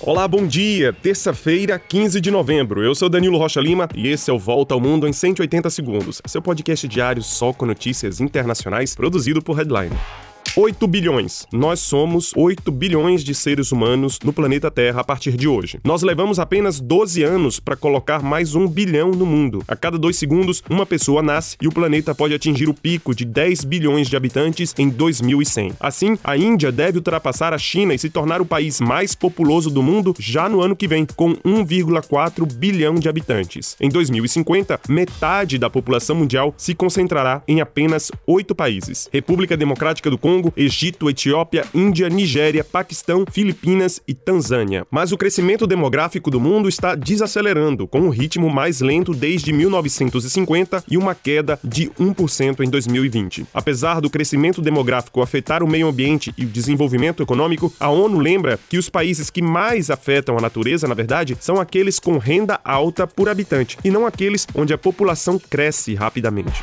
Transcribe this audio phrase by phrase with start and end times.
[0.00, 0.92] Olá, bom dia!
[0.92, 2.84] Terça-feira, 15 de novembro.
[2.84, 6.20] Eu sou Danilo Rocha Lima e esse é o Volta ao Mundo em 180 Segundos,
[6.26, 9.96] seu podcast diário só com notícias internacionais produzido por Headline.
[10.58, 11.46] 8 bilhões.
[11.52, 15.78] Nós somos 8 bilhões de seres humanos no planeta Terra a partir de hoje.
[15.84, 19.62] Nós levamos apenas 12 anos para colocar mais um bilhão no mundo.
[19.68, 23.26] A cada dois segundos, uma pessoa nasce e o planeta pode atingir o pico de
[23.26, 25.74] 10 bilhões de habitantes em 2100.
[25.78, 29.82] Assim, a Índia deve ultrapassar a China e se tornar o país mais populoso do
[29.82, 33.76] mundo já no ano que vem, com 1,4 bilhão de habitantes.
[33.78, 40.16] Em 2050, metade da população mundial se concentrará em apenas oito países: República Democrática do
[40.16, 44.86] Congo, Congo, Egito, Etiópia, Índia, Nigéria, Paquistão, Filipinas e Tanzânia.
[44.90, 50.84] Mas o crescimento demográfico do mundo está desacelerando, com um ritmo mais lento desde 1950
[50.88, 53.46] e uma queda de 1% em 2020.
[53.52, 58.58] Apesar do crescimento demográfico afetar o meio ambiente e o desenvolvimento econômico, a ONU lembra
[58.68, 63.06] que os países que mais afetam a natureza, na verdade, são aqueles com renda alta
[63.06, 66.62] por habitante e não aqueles onde a população cresce rapidamente.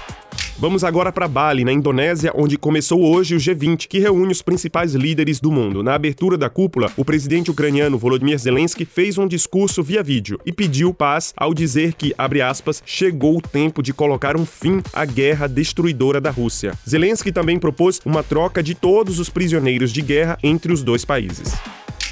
[0.58, 4.94] Vamos agora para Bali, na Indonésia, onde começou hoje o G20, que reúne os principais
[4.94, 5.82] líderes do mundo.
[5.82, 10.54] Na abertura da cúpula, o presidente ucraniano Volodymyr Zelensky fez um discurso via vídeo e
[10.54, 15.06] pediu paz ao dizer que, abre aspas, chegou o tempo de colocar um fim à
[15.06, 16.74] guerra destruidora da Rússia.
[16.88, 21.52] Zelensky também propôs uma troca de todos os prisioneiros de guerra entre os dois países.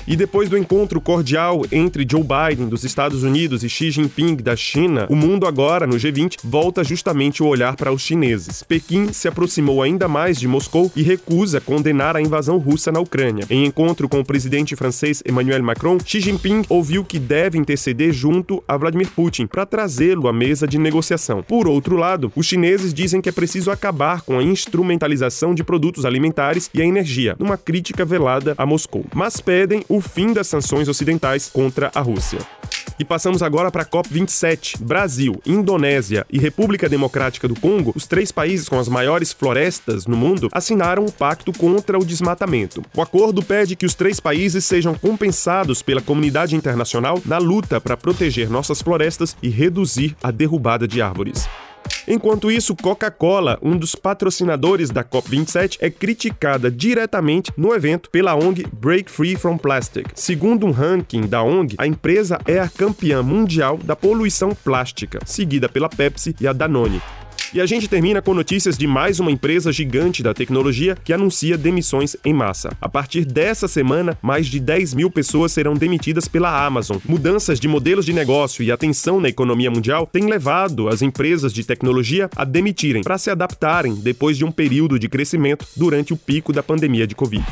[0.07, 4.55] E depois do encontro cordial entre Joe Biden dos Estados Unidos e Xi Jinping da
[4.55, 8.63] China, o mundo agora, no G20, volta justamente o olhar para os chineses.
[8.63, 13.45] Pequim se aproximou ainda mais de Moscou e recusa condenar a invasão russa na Ucrânia.
[13.49, 18.63] Em encontro com o presidente francês Emmanuel Macron, Xi Jinping ouviu que deve interceder junto
[18.67, 21.43] a Vladimir Putin para trazê-lo à mesa de negociação.
[21.43, 26.05] Por outro lado, os chineses dizem que é preciso acabar com a instrumentalização de produtos
[26.05, 29.05] alimentares e a energia, numa crítica velada a Moscou.
[29.13, 32.39] Mas pedem o fim das sanções ocidentais contra a Rússia.
[32.97, 34.79] E passamos agora para a COP27.
[34.79, 40.15] Brasil, Indonésia e República Democrática do Congo, os três países com as maiores florestas no
[40.15, 42.81] mundo, assinaram um pacto contra o desmatamento.
[42.95, 47.97] O acordo pede que os três países sejam compensados pela comunidade internacional na luta para
[47.97, 51.49] proteger nossas florestas e reduzir a derrubada de árvores.
[52.07, 58.65] Enquanto isso, Coca-Cola, um dos patrocinadores da COP27, é criticada diretamente no evento pela ONG
[58.73, 60.07] Break Free from Plastic.
[60.15, 65.69] Segundo um ranking da ONG, a empresa é a campeã mundial da poluição plástica, seguida
[65.69, 67.01] pela Pepsi e a Danone.
[67.53, 71.57] E a gente termina com notícias de mais uma empresa gigante da tecnologia que anuncia
[71.57, 72.71] demissões em massa.
[72.79, 76.97] A partir dessa semana, mais de 10 mil pessoas serão demitidas pela Amazon.
[77.05, 81.65] Mudanças de modelos de negócio e atenção na economia mundial têm levado as empresas de
[81.65, 86.53] tecnologia a demitirem para se adaptarem depois de um período de crescimento durante o pico
[86.53, 87.45] da pandemia de Covid.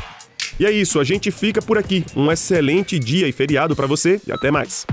[0.58, 2.06] E é isso, a gente fica por aqui.
[2.16, 4.86] Um excelente dia e feriado para você e até mais.